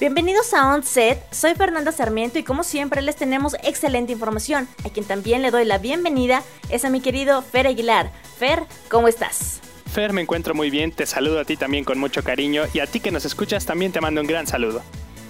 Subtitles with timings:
[0.00, 4.68] Bienvenidos a Onset, soy Fernanda Sarmiento y como siempre les tenemos excelente información.
[4.84, 8.12] A quien también le doy la bienvenida es a mi querido Fer Aguilar.
[8.38, 9.60] Fer, ¿cómo estás?
[9.92, 12.86] Fer, me encuentro muy bien, te saludo a ti también con mucho cariño y a
[12.86, 14.82] ti que nos escuchas también te mando un gran saludo.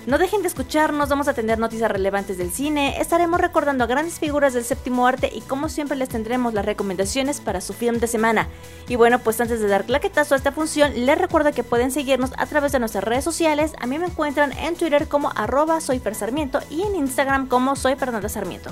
[0.09, 4.19] No dejen de escucharnos, vamos a tener noticias relevantes del cine, estaremos recordando a grandes
[4.19, 8.07] figuras del séptimo arte y como siempre les tendremos las recomendaciones para su film de
[8.07, 8.49] semana.
[8.89, 12.31] Y bueno, pues antes de dar claquetazo a esta función, les recuerdo que pueden seguirnos
[12.39, 13.75] a través de nuestras redes sociales.
[13.81, 17.95] A mí me encuentran en Twitter como arroba soy Sarmiento y en Instagram como soy
[17.97, 18.71] Fernanda Sarmiento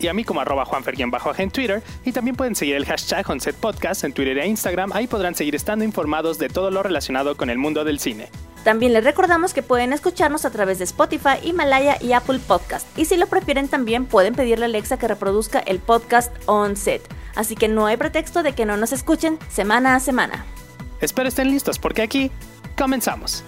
[0.00, 3.24] y a mí como arroba juanfer-bajo en Twitter y también pueden seguir el hashtag
[3.60, 7.50] Podcast en Twitter e Instagram, ahí podrán seguir estando informados de todo lo relacionado con
[7.50, 8.28] el mundo del cine.
[8.64, 12.86] También les recordamos que pueden escucharnos a través de Spotify, Himalaya y Apple Podcast.
[12.96, 17.02] Y si lo prefieren también pueden pedirle a Alexa que reproduzca el podcast On Set.
[17.34, 20.44] Así que no hay pretexto de que no nos escuchen semana a semana.
[21.00, 22.30] Espero estén listos porque aquí
[22.76, 23.42] comenzamos.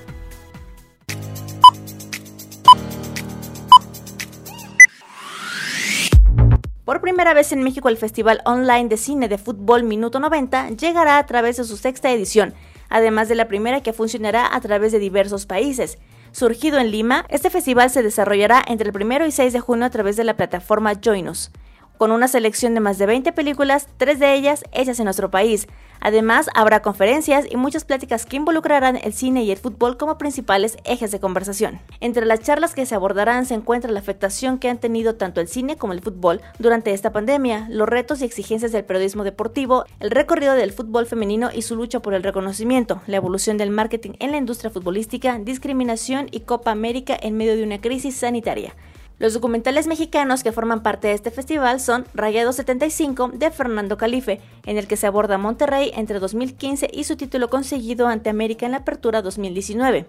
[6.85, 11.19] Por primera vez en México el Festival Online de Cine de Fútbol Minuto 90 llegará
[11.19, 12.53] a través de su sexta edición
[12.95, 15.99] además de la primera que funcionará a través de diversos países.
[16.31, 19.91] Surgido en Lima, este festival se desarrollará entre el 1 y 6 de junio a
[19.91, 21.51] través de la plataforma Joinus
[21.99, 25.67] con una selección de más de 20 películas, tres de ellas hechas en nuestro país.
[26.01, 30.77] Además, habrá conferencias y muchas pláticas que involucrarán el cine y el fútbol como principales
[30.85, 31.81] ejes de conversación.
[32.01, 35.49] Entre las charlas que se abordarán se encuentra la afectación que han tenido tanto el
[35.49, 40.11] cine como el fútbol durante esta pandemia, los retos y exigencias del periodismo deportivo, el
[40.11, 44.33] recorrido del fútbol femenino y su lucha por el reconocimiento, la evolución del marketing en
[44.33, 48.75] la industria futbolística, discriminación y Copa América en medio de una crisis sanitaria.
[49.19, 54.41] Los documentales mexicanos que forman parte de este festival son Rayado 75 de Fernando Calife,
[54.67, 58.73] en el que se aborda Monterrey entre 2015 y su título conseguido ante América en
[58.73, 60.07] la apertura 2019.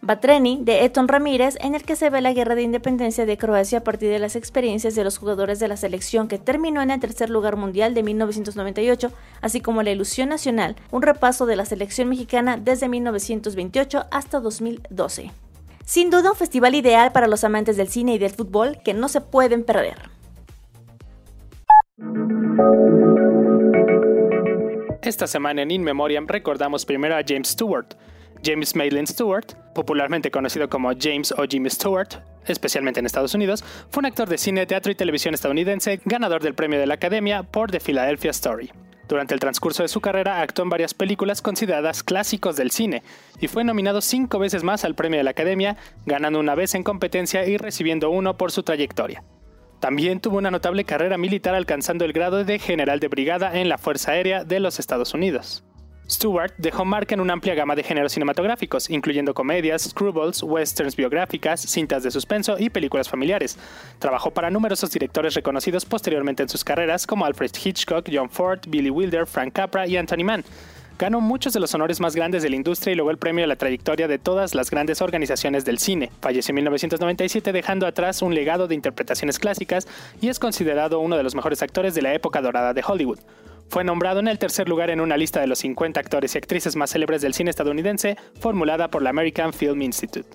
[0.00, 3.78] Batreni de Eton Ramírez, en el que se ve la guerra de independencia de Croacia
[3.78, 7.00] a partir de las experiencias de los jugadores de la selección que terminó en el
[7.00, 12.08] tercer lugar mundial de 1998, así como la ilusión nacional, un repaso de la selección
[12.08, 15.32] mexicana desde 1928 hasta 2012.
[15.88, 19.08] Sin duda un festival ideal para los amantes del cine y del fútbol que no
[19.08, 19.96] se pueden perder.
[25.00, 27.86] Esta semana en In Memoriam recordamos primero a James Stewart.
[28.44, 34.02] James Maitland Stewart, popularmente conocido como James o Jimmy Stewart, especialmente en Estados Unidos, fue
[34.02, 37.70] un actor de cine, teatro y televisión estadounidense, ganador del premio de la Academia por
[37.70, 38.70] The Philadelphia Story.
[39.08, 43.02] Durante el transcurso de su carrera actuó en varias películas consideradas clásicos del cine
[43.40, 46.84] y fue nominado cinco veces más al premio de la Academia, ganando una vez en
[46.84, 49.24] competencia y recibiendo uno por su trayectoria.
[49.80, 53.78] También tuvo una notable carrera militar alcanzando el grado de general de brigada en la
[53.78, 55.64] Fuerza Aérea de los Estados Unidos.
[56.10, 61.60] Stewart dejó marca en una amplia gama de géneros cinematográficos, incluyendo comedias, screwballs, westerns biográficas,
[61.60, 63.58] cintas de suspenso y películas familiares.
[63.98, 68.88] Trabajó para numerosos directores reconocidos posteriormente en sus carreras, como Alfred Hitchcock, John Ford, Billy
[68.88, 70.44] Wilder, Frank Capra y Anthony Mann.
[70.98, 73.46] Ganó muchos de los honores más grandes de la industria y logró el premio a
[73.46, 76.10] la trayectoria de todas las grandes organizaciones del cine.
[76.20, 79.86] Falleció en 1997 dejando atrás un legado de interpretaciones clásicas
[80.20, 83.20] y es considerado uno de los mejores actores de la época dorada de Hollywood.
[83.68, 86.74] Fue nombrado en el tercer lugar en una lista de los 50 actores y actrices
[86.74, 90.28] más célebres del cine estadounidense, formulada por la American Film Institute.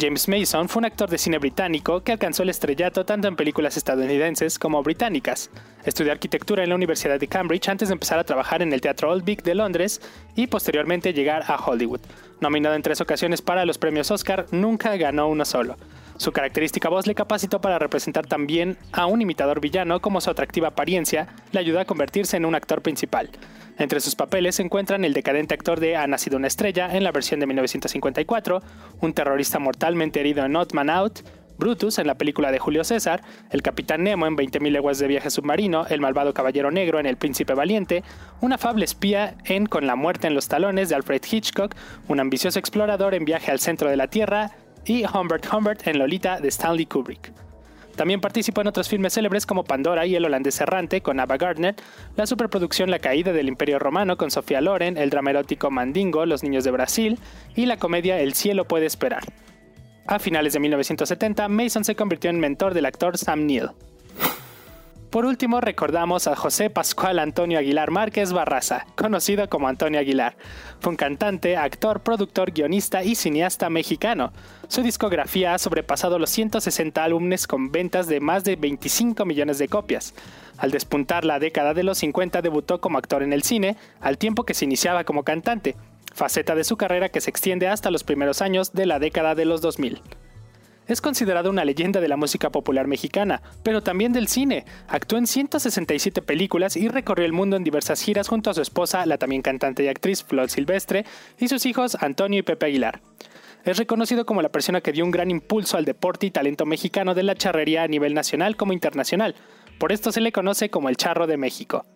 [0.00, 3.76] James Mason fue un actor de cine británico que alcanzó el estrellato tanto en películas
[3.76, 5.50] estadounidenses como británicas.
[5.84, 9.10] Estudió arquitectura en la Universidad de Cambridge antes de empezar a trabajar en el Teatro
[9.10, 10.00] Old Vic de Londres
[10.34, 12.00] y posteriormente llegar a Hollywood.
[12.40, 15.76] Nominado en tres ocasiones para los premios Oscar, nunca ganó uno solo.
[16.22, 20.68] Su característica voz le capacitó para representar también a un imitador villano como su atractiva
[20.68, 23.28] apariencia le ayudó a convertirse en un actor principal.
[23.76, 27.10] Entre sus papeles se encuentran el decadente actor de Ha nacido una estrella en la
[27.10, 28.62] versión de 1954,
[29.00, 31.22] un terrorista mortalmente herido en Not Man Out,
[31.58, 35.28] Brutus en la película de Julio César, el Capitán Nemo en 20.000 leguas de viaje
[35.28, 38.04] submarino, el malvado Caballero Negro en El Príncipe Valiente,
[38.40, 41.74] un afable espía en Con la muerte en los talones de Alfred Hitchcock,
[42.06, 44.52] un ambicioso explorador en Viaje al centro de la Tierra,
[44.84, 47.32] y Humbert Humbert en Lolita de Stanley Kubrick.
[47.96, 51.74] También participó en otros filmes célebres como Pandora y El holandés errante con Ava Gardner,
[52.16, 56.42] la superproducción La caída del Imperio Romano con Sofía Loren, el drama erótico Mandingo, Los
[56.42, 57.18] niños de Brasil
[57.54, 59.22] y la comedia El cielo puede esperar.
[60.06, 63.70] A finales de 1970, Mason se convirtió en mentor del actor Sam Neill.
[65.12, 70.38] Por último, recordamos a José Pascual Antonio Aguilar Márquez Barraza, conocido como Antonio Aguilar.
[70.80, 74.32] Fue un cantante, actor, productor, guionista y cineasta mexicano.
[74.68, 79.68] Su discografía ha sobrepasado los 160 álbumes con ventas de más de 25 millones de
[79.68, 80.14] copias.
[80.56, 84.44] Al despuntar la década de los 50 debutó como actor en el cine, al tiempo
[84.44, 85.76] que se iniciaba como cantante.
[86.14, 89.44] faceta de su carrera que se extiende hasta los primeros años de la década de
[89.44, 90.00] los 2000.
[90.88, 94.64] Es considerado una leyenda de la música popular mexicana, pero también del cine.
[94.88, 99.06] Actuó en 167 películas y recorrió el mundo en diversas giras junto a su esposa,
[99.06, 101.04] la también cantante y actriz Flor Silvestre,
[101.38, 103.00] y sus hijos Antonio y Pepe Aguilar.
[103.64, 107.14] Es reconocido como la persona que dio un gran impulso al deporte y talento mexicano
[107.14, 109.36] de la charrería a nivel nacional como internacional.
[109.78, 111.86] Por esto se le conoce como el Charro de México.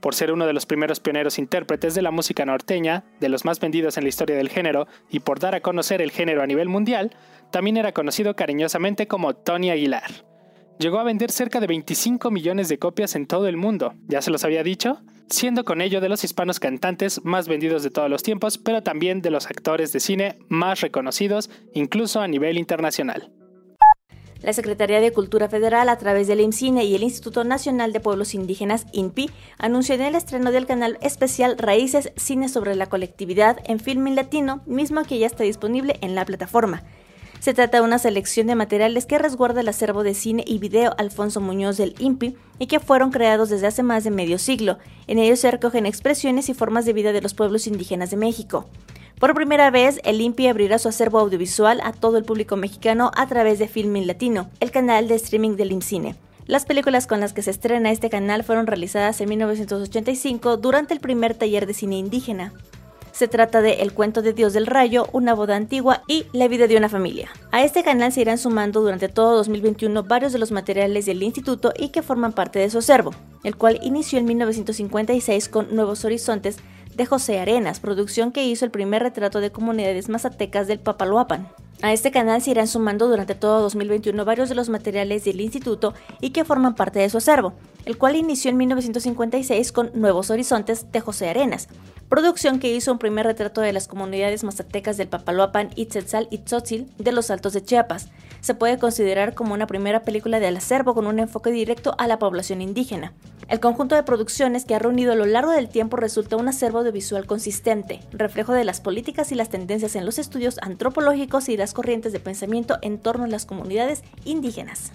[0.00, 3.60] Por ser uno de los primeros pioneros intérpretes de la música norteña, de los más
[3.60, 6.68] vendidos en la historia del género, y por dar a conocer el género a nivel
[6.68, 7.16] mundial,
[7.50, 10.26] también era conocido cariñosamente como Tony Aguilar.
[10.78, 14.30] Llegó a vender cerca de 25 millones de copias en todo el mundo, ¿ya se
[14.30, 15.00] los había dicho?
[15.30, 19.22] Siendo con ello de los hispanos cantantes más vendidos de todos los tiempos, pero también
[19.22, 23.32] de los actores de cine más reconocidos, incluso a nivel internacional.
[24.46, 28.32] La Secretaría de Cultura Federal, a través del IMCINE y el Instituto Nacional de Pueblos
[28.32, 29.28] Indígenas, INPI,
[29.58, 35.02] anunció el estreno del canal especial Raíces Cine sobre la colectividad en Filmin Latino, mismo
[35.02, 36.84] que ya está disponible en la plataforma.
[37.40, 40.94] Se trata de una selección de materiales que resguarda el acervo de cine y video
[40.96, 44.78] Alfonso Muñoz del INPI y que fueron creados desde hace más de medio siglo.
[45.08, 48.66] En ellos se recogen expresiones y formas de vida de los pueblos indígenas de México.
[49.18, 53.26] Por primera vez, el INPI abrirá su acervo audiovisual a todo el público mexicano a
[53.26, 56.16] través de Filmin Latino, el canal de streaming del IMCINE.
[56.44, 61.00] Las películas con las que se estrena este canal fueron realizadas en 1985 durante el
[61.00, 62.52] primer taller de cine indígena.
[63.12, 66.66] Se trata de El cuento de Dios del Rayo, Una boda antigua y La vida
[66.66, 67.30] de una familia.
[67.52, 71.72] A este canal se irán sumando durante todo 2021 varios de los materiales del instituto
[71.74, 73.12] y que forman parte de su acervo,
[73.44, 76.58] el cual inició en 1956 con Nuevos Horizontes
[76.96, 81.48] de José Arenas, producción que hizo el primer retrato de comunidades mazatecas del Papaloapan.
[81.82, 85.92] A este canal se irán sumando durante todo 2021 varios de los materiales del instituto
[86.20, 87.52] y que forman parte de su acervo,
[87.84, 91.68] el cual inició en 1956 con Nuevos Horizontes de José Arenas,
[92.08, 96.90] producción que hizo un primer retrato de las comunidades mazatecas del Papaloapan, Itzelzal y Tzotzil
[96.96, 98.08] de los Altos de Chiapas.
[98.40, 102.18] Se puede considerar como una primera película de acervo con un enfoque directo a la
[102.18, 103.12] población indígena.
[103.48, 106.78] El conjunto de producciones que ha reunido a lo largo del tiempo resulta un acervo
[106.78, 111.74] audiovisual consistente, reflejo de las políticas y las tendencias en los estudios antropológicos y las
[111.74, 114.92] corrientes de pensamiento en torno a las comunidades indígenas.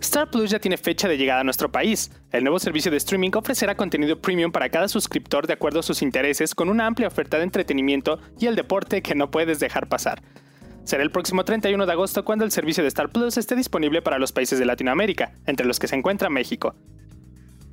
[0.00, 2.10] Star Plus ya tiene fecha de llegada a nuestro país.
[2.32, 6.02] El nuevo servicio de streaming ofrecerá contenido premium para cada suscriptor de acuerdo a sus
[6.02, 10.20] intereses con una amplia oferta de entretenimiento y el deporte que no puedes dejar pasar.
[10.82, 14.18] Será el próximo 31 de agosto cuando el servicio de Star Plus esté disponible para
[14.18, 16.74] los países de Latinoamérica, entre los que se encuentra México.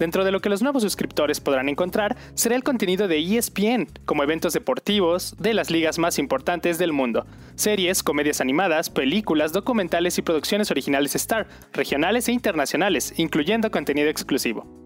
[0.04, 4.22] Dentro de lo que los nuevos suscriptores podrán encontrar será el contenido de ESPN, como
[4.22, 10.22] eventos deportivos de las ligas más importantes del mundo, series, comedias animadas, películas, documentales y
[10.22, 14.83] producciones originales Star, regionales e internacionales, incluyendo contenido exclusivo.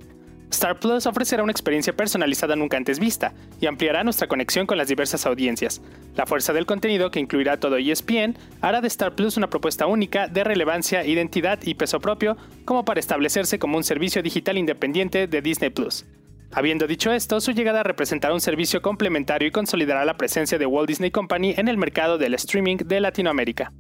[0.49, 4.88] Star Plus ofrecerá una experiencia personalizada nunca antes vista y ampliará nuestra conexión con las
[4.88, 5.81] diversas audiencias.
[6.15, 10.27] La fuerza del contenido, que incluirá todo ESPN, hará de Star Plus una propuesta única
[10.27, 15.41] de relevancia, identidad y peso propio como para establecerse como un servicio digital independiente de
[15.41, 16.05] Disney Plus.
[16.51, 20.88] Habiendo dicho esto, su llegada representará un servicio complementario y consolidará la presencia de Walt
[20.88, 23.73] Disney Company en el mercado del streaming de Latinoamérica.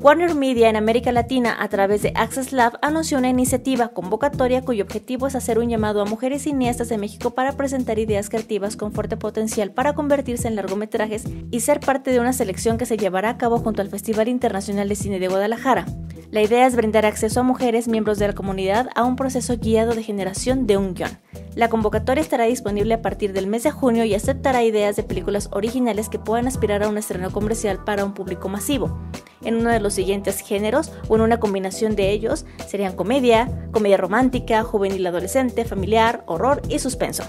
[0.00, 4.84] Warner Media en América Latina a través de Access Lab anunció una iniciativa convocatoria cuyo
[4.84, 8.92] objetivo es hacer un llamado a mujeres cineastas de México para presentar ideas creativas con
[8.92, 13.30] fuerte potencial para convertirse en largometrajes y ser parte de una selección que se llevará
[13.30, 15.84] a cabo junto al Festival Internacional de Cine de Guadalajara.
[16.30, 19.94] La idea es brindar acceso a mujeres miembros de la comunidad a un proceso guiado
[19.94, 21.18] de generación de un guion.
[21.54, 25.48] La convocatoria estará disponible a partir del mes de junio y aceptará ideas de películas
[25.52, 28.98] originales que puedan aspirar a un estreno comercial para un público masivo
[29.42, 33.96] en uno de los siguientes géneros o en una combinación de ellos serían comedia, comedia
[33.96, 37.24] romántica, juvenil adolescente, familiar, horror y suspenso.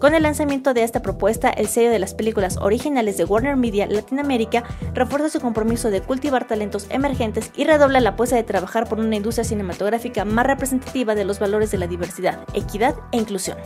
[0.00, 3.86] Con el lanzamiento de esta propuesta, el sello de las películas originales de Warner Media
[3.86, 4.64] Latinoamérica
[4.94, 9.16] refuerza su compromiso de cultivar talentos emergentes y redobla la apuesta de trabajar por una
[9.16, 13.58] industria cinematográfica más representativa de los valores de la diversidad, equidad e inclusión.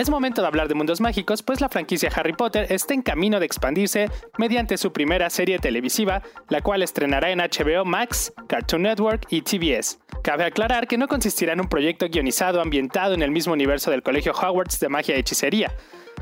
[0.00, 3.38] Es momento de hablar de mundos mágicos, pues la franquicia Harry Potter está en camino
[3.38, 9.26] de expandirse mediante su primera serie televisiva, la cual estrenará en HBO Max, Cartoon Network
[9.28, 9.98] y TBS.
[10.24, 14.02] Cabe aclarar que no consistirá en un proyecto guionizado ambientado en el mismo universo del
[14.02, 15.70] Colegio Hogwarts de magia y hechicería,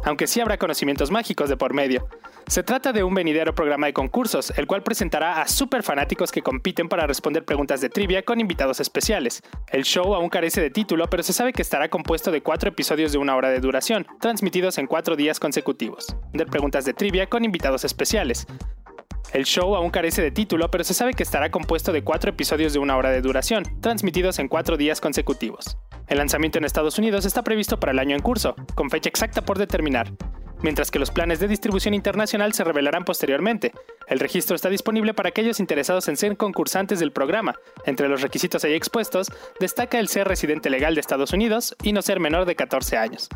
[0.04, 2.09] aunque sí habrá conocimientos mágicos de por medio.
[2.47, 6.42] Se trata de un venidero programa de concursos, el cual presentará a super fanáticos que
[6.42, 9.42] compiten para responder preguntas de trivia con invitados especiales.
[9.71, 13.12] El show aún carece de título, pero se sabe que estará compuesto de cuatro episodios
[13.12, 17.45] de una hora de duración, transmitidos en cuatro días consecutivos, de preguntas de trivia con
[17.45, 18.47] invitados especiales.
[19.35, 22.73] El show aún carece de título, pero se sabe que estará compuesto de cuatro episodios
[22.73, 25.76] de una hora de duración, transmitidos en cuatro días consecutivos
[26.09, 29.43] El lanzamiento en Estados Unidos está previsto para el año en curso, con fecha exacta
[29.43, 30.11] por determinar,
[30.62, 33.73] mientras que los planes de distribución internacional se revelarán posteriormente.
[34.07, 37.57] El registro está disponible para aquellos interesados en ser concursantes del programa.
[37.85, 42.00] Entre los requisitos ahí expuestos, destaca el ser residente legal de Estados Unidos y no
[42.00, 43.29] ser menor de 14 años.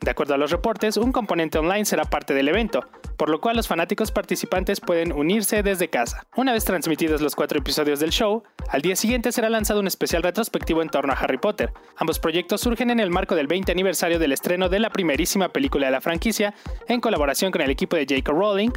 [0.00, 2.86] De acuerdo a los reportes, un componente online será parte del evento,
[3.16, 6.24] por lo cual los fanáticos participantes pueden unirse desde casa.
[6.36, 10.22] Una vez transmitidos los cuatro episodios del show, al día siguiente será lanzado un especial
[10.22, 11.72] retrospectivo en torno a Harry Potter.
[11.96, 15.86] Ambos proyectos surgen en el marco del 20 aniversario del estreno de la primerísima película
[15.86, 16.54] de la franquicia,
[16.86, 18.30] en colaboración con el equipo de J.K.
[18.30, 18.70] Rowling.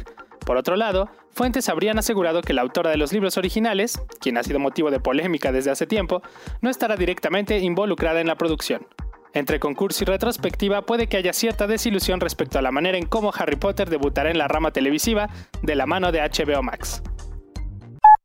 [0.44, 4.42] Por otro lado, fuentes habrían asegurado que la autora de los libros originales, quien ha
[4.42, 6.20] sido motivo de polémica desde hace tiempo,
[6.60, 8.88] no estará directamente involucrada en la producción.
[9.34, 13.32] Entre concurso y retrospectiva puede que haya cierta desilusión respecto a la manera en cómo
[13.34, 15.30] Harry Potter debutará en la rama televisiva
[15.62, 17.02] de la mano de HBO Max.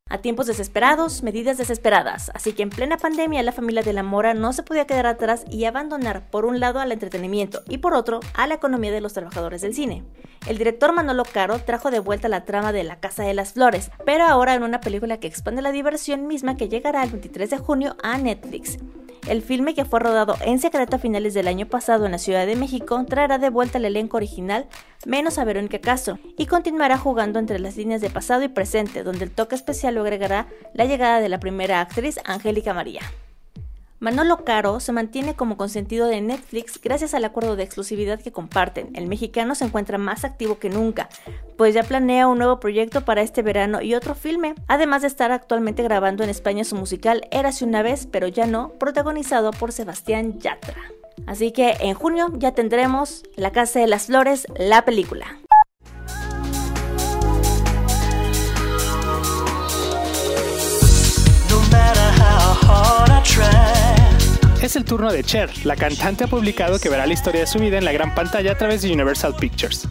[0.10, 2.32] A tiempos desesperados, medidas desesperadas.
[2.34, 5.44] Así que en plena pandemia la familia de la Mora no se podía quedar atrás
[5.50, 9.14] y abandonar por un lado al entretenimiento y por otro a la economía de los
[9.14, 10.04] trabajadores del cine.
[10.48, 13.92] El director Manolo Caro trajo de vuelta la trama de La Casa de las Flores,
[14.06, 17.58] pero ahora en una película que expande la diversión misma que llegará el 23 de
[17.58, 18.78] junio a Netflix.
[19.28, 22.46] El filme que fue rodado en secreto a finales del año pasado en la Ciudad
[22.46, 24.68] de México traerá de vuelta el elenco original,
[25.06, 29.26] menos a Verónica Castro, y continuará jugando entre las líneas de pasado y presente, donde
[29.26, 33.02] el toque especial lo agregará la llegada de la primera actriz, Angélica María.
[34.00, 38.92] Manolo Caro se mantiene como consentido de Netflix gracias al acuerdo de exclusividad que comparten.
[38.96, 41.10] El mexicano se encuentra más activo que nunca,
[41.58, 45.32] pues ya planea un nuevo proyecto para este verano y otro filme, además de estar
[45.32, 50.40] actualmente grabando en España su musical Érase una vez, pero ya no, protagonizado por Sebastián
[50.40, 50.82] Yatra.
[51.26, 55.40] Así que en junio ya tendremos La Casa de las Flores, la película.
[64.62, 65.50] Es el turno de Cher.
[65.66, 68.52] La cantante ha publicado que verá la historia de su vida en la gran pantalla
[68.52, 69.88] a través de Universal Pictures.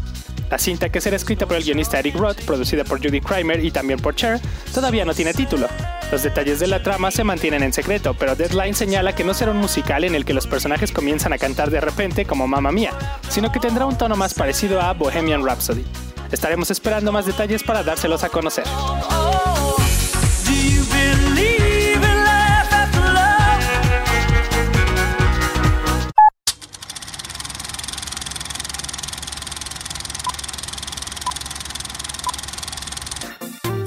[0.51, 3.71] La cinta, que será escrita por el guionista Eric Roth, producida por Judy Kramer y
[3.71, 4.41] también por Cher,
[4.73, 5.67] todavía no tiene título.
[6.13, 9.51] Los detalles de la trama se mantienen en secreto, pero Deadline señala que no será
[9.51, 12.93] un musical en el que los personajes comienzan a cantar de repente como Mamma Mía,
[13.29, 15.85] sino que tendrá un tono más parecido a Bohemian Rhapsody.
[16.31, 18.65] Estaremos esperando más detalles para dárselos a conocer.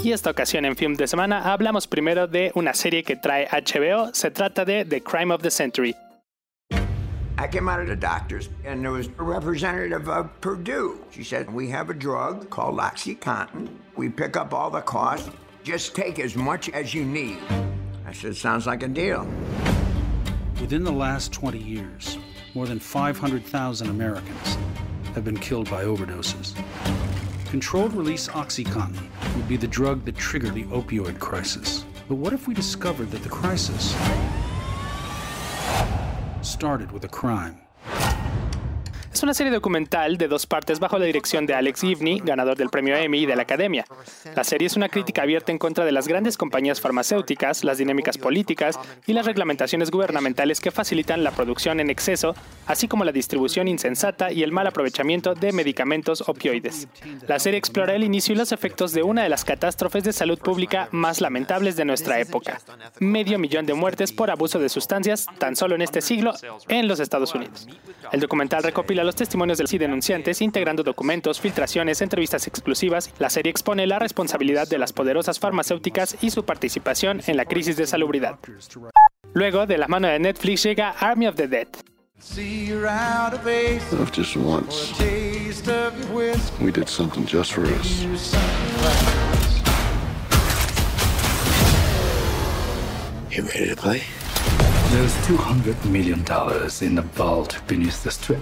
[0.01, 4.13] Y esta ocasión en Film de Semana hablamos primero de una serie que trae HBO.
[4.13, 5.94] Se trata de The Crime of the Century.
[7.38, 11.00] I came out of the doctors, and there was a representative of Purdue.
[11.12, 13.70] She said, We have a drug called Oxycontin.
[13.98, 15.29] We pick up all the costs.
[15.63, 17.39] Just take as much as you need.
[18.06, 19.27] I said, Sounds like a deal.
[20.62, 22.18] Within the last 20 years,
[22.53, 24.58] more than 500,000 Americans
[25.13, 26.56] have been killed by overdoses.
[27.50, 31.84] Controlled release Oxycontin would be the drug that triggered the opioid crisis.
[32.08, 33.96] But what if we discovered that the crisis
[36.44, 37.60] started with a crime?
[39.20, 42.70] Es una serie documental de dos partes bajo la dirección de Alex Givney, ganador del
[42.70, 43.86] premio Emmy y de la Academia.
[44.34, 48.18] La serie es una crítica abierta en contra de las grandes compañías farmacéuticas, las dinámicas
[48.18, 52.34] políticas y las reglamentaciones gubernamentales que facilitan la producción en exceso,
[52.66, 56.88] así como la distribución insensata y el mal aprovechamiento de medicamentos opioides.
[57.28, 60.40] La serie explora el inicio y los efectos de una de las catástrofes de salud
[60.40, 62.62] pública más lamentables de nuestra época.
[63.00, 66.32] Medio millón de muertes por abuso de sustancias tan solo en este siglo
[66.70, 67.68] en los Estados Unidos.
[68.14, 73.12] El documental recopila los testimonios de los denunciantes, integrando documentos, filtraciones, entrevistas exclusivas.
[73.18, 77.75] La serie expone la responsabilidad de las poderosas farmacéuticas y su participación en la crisis
[77.75, 78.38] de salubridad.
[79.34, 81.68] Luego, de la mano de Netflix llega Army of the Dead.
[94.92, 96.20] There's $200 million
[96.82, 98.42] in the vault beneath the strip.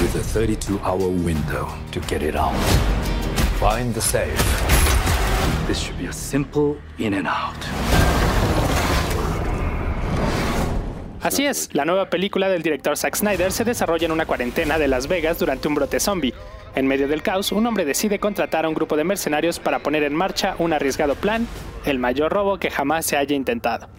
[0.00, 2.54] With a 32-hour window to get it out.
[3.60, 4.34] Find the safe.
[5.66, 7.56] This should be a simple in and out.
[11.20, 14.88] Así es, la nueva película del director Zack Snyder se desarrolla en una cuarentena de
[14.88, 16.32] Las Vegas durante un brote zombie.
[16.74, 20.02] En medio del caos, un hombre decide contratar a un grupo de mercenarios para poner
[20.02, 21.46] en marcha un arriesgado plan,
[21.84, 23.90] el mayor robo que jamás se haya intentado.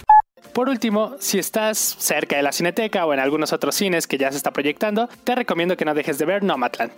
[0.53, 4.31] Por último, si estás cerca de la Cineteca o en algunos otros cines que ya
[4.31, 6.91] se está proyectando, te recomiendo que no dejes de ver Nomadland.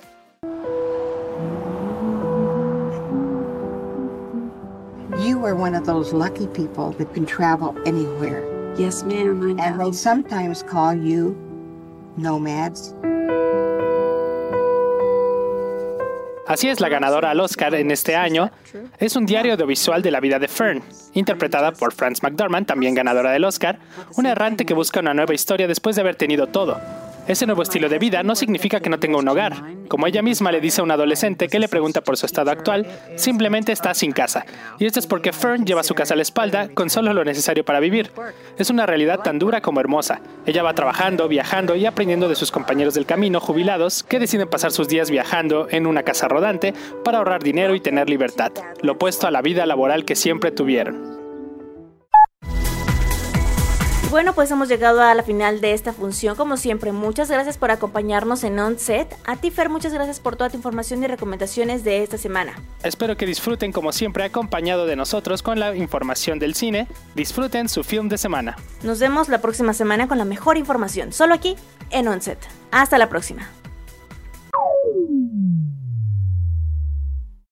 [5.19, 8.43] You are one of those lucky people that can travel anywhere.
[8.77, 11.36] Yes, ma'am, I And they sometimes call you
[12.17, 12.95] nomads.
[16.47, 18.51] Así es, la ganadora al Oscar en este año
[19.00, 20.83] es un diario audiovisual de la vida de Fern,
[21.13, 23.79] interpretada por Frances McDormand, también ganadora del Oscar,
[24.17, 26.79] una errante que busca una nueva historia después de haber tenido todo.
[27.25, 29.53] Ese nuevo estilo de vida no significa que no tenga un hogar.
[29.88, 32.86] Como ella misma le dice a un adolescente que le pregunta por su estado actual,
[33.15, 34.46] simplemente está sin casa.
[34.77, 37.63] Y esto es porque Fern lleva su casa a la espalda con solo lo necesario
[37.63, 38.12] para vivir.
[38.58, 40.20] Es una realidad tan dura como hermosa.
[40.46, 44.74] Ella va trabajando, viajando y aprendiendo de sus compañeros del camino jubilados que deciden pasar
[44.74, 46.74] sus días viajando en una casa rodante
[47.06, 48.51] para ahorrar dinero y tener libertad,
[48.82, 51.12] lo opuesto a la vida laboral que siempre tuvieron.
[54.13, 56.36] Bueno, pues hemos llegado a la final de esta función.
[56.36, 59.12] Como siempre, muchas gracias por acompañarnos en Onset.
[59.25, 62.53] A ti, Fer, muchas gracias por toda tu información y recomendaciones de esta semana.
[62.84, 66.88] Espero que disfruten como siempre acompañado de nosotros con la información del cine.
[67.15, 68.55] Disfruten su film de semana.
[68.84, 71.55] Nos vemos la próxima semana con la mejor información, solo aquí
[71.89, 72.38] en Onset.
[72.70, 73.50] Hasta la próxima.